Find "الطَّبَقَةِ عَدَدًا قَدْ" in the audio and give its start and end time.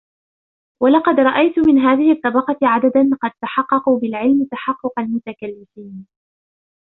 2.11-3.31